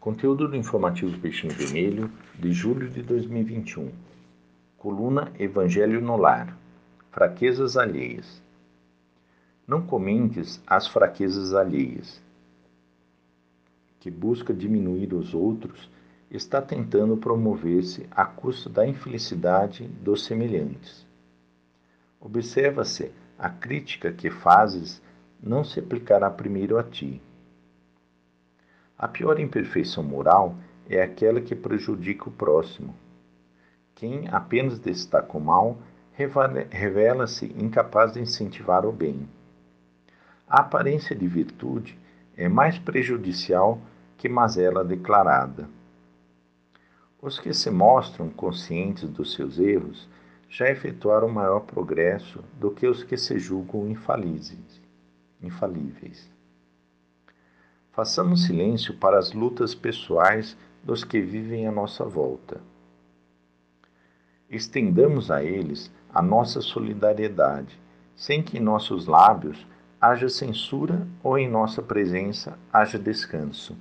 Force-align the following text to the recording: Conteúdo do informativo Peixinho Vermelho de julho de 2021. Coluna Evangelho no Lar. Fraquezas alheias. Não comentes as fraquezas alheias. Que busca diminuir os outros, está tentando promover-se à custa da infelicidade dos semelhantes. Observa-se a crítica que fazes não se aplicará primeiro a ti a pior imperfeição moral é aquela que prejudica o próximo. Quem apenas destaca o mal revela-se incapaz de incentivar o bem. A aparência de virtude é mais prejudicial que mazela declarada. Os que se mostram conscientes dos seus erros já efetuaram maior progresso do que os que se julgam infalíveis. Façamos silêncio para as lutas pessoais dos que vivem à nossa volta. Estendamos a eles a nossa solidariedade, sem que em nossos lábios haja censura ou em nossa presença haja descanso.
Conteúdo 0.00 0.48
do 0.48 0.56
informativo 0.56 1.20
Peixinho 1.20 1.52
Vermelho 1.52 2.10
de 2.38 2.50
julho 2.52 2.88
de 2.88 3.02
2021. 3.02 3.92
Coluna 4.78 5.30
Evangelho 5.38 6.00
no 6.00 6.16
Lar. 6.16 6.56
Fraquezas 7.10 7.76
alheias. 7.76 8.42
Não 9.68 9.82
comentes 9.82 10.58
as 10.66 10.88
fraquezas 10.88 11.52
alheias. 11.52 12.18
Que 13.98 14.10
busca 14.10 14.54
diminuir 14.54 15.12
os 15.12 15.34
outros, 15.34 15.90
está 16.30 16.62
tentando 16.62 17.18
promover-se 17.18 18.06
à 18.10 18.24
custa 18.24 18.70
da 18.70 18.86
infelicidade 18.86 19.86
dos 19.86 20.24
semelhantes. 20.24 21.06
Observa-se 22.18 23.12
a 23.38 23.50
crítica 23.50 24.10
que 24.10 24.30
fazes 24.30 25.02
não 25.42 25.62
se 25.62 25.78
aplicará 25.78 26.30
primeiro 26.30 26.78
a 26.78 26.82
ti 26.82 27.20
a 29.00 29.08
pior 29.08 29.40
imperfeição 29.40 30.04
moral 30.04 30.54
é 30.86 31.00
aquela 31.00 31.40
que 31.40 31.56
prejudica 31.56 32.28
o 32.28 32.32
próximo. 32.32 32.94
Quem 33.94 34.28
apenas 34.28 34.78
destaca 34.78 35.38
o 35.38 35.40
mal 35.40 35.78
revela-se 36.12 37.46
incapaz 37.58 38.12
de 38.12 38.20
incentivar 38.20 38.84
o 38.84 38.92
bem. 38.92 39.26
A 40.46 40.60
aparência 40.60 41.16
de 41.16 41.26
virtude 41.26 41.98
é 42.36 42.46
mais 42.46 42.78
prejudicial 42.78 43.80
que 44.18 44.28
mazela 44.28 44.84
declarada. 44.84 45.66
Os 47.22 47.40
que 47.40 47.54
se 47.54 47.70
mostram 47.70 48.28
conscientes 48.28 49.08
dos 49.08 49.32
seus 49.32 49.58
erros 49.58 50.06
já 50.46 50.68
efetuaram 50.68 51.30
maior 51.30 51.60
progresso 51.60 52.44
do 52.58 52.70
que 52.70 52.86
os 52.86 53.02
que 53.02 53.16
se 53.16 53.38
julgam 53.38 53.88
infalíveis. 53.88 54.82
Façamos 58.00 58.44
silêncio 58.44 58.94
para 58.94 59.18
as 59.18 59.34
lutas 59.34 59.74
pessoais 59.74 60.56
dos 60.82 61.04
que 61.04 61.20
vivem 61.20 61.66
à 61.66 61.70
nossa 61.70 62.02
volta. 62.02 62.58
Estendamos 64.48 65.30
a 65.30 65.44
eles 65.44 65.92
a 66.08 66.22
nossa 66.22 66.62
solidariedade, 66.62 67.78
sem 68.16 68.42
que 68.42 68.56
em 68.56 68.60
nossos 68.60 69.06
lábios 69.06 69.66
haja 70.00 70.30
censura 70.30 71.06
ou 71.22 71.36
em 71.36 71.46
nossa 71.46 71.82
presença 71.82 72.58
haja 72.72 72.98
descanso. 72.98 73.76